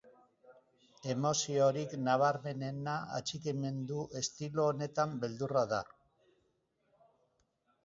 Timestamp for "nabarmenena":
2.07-2.95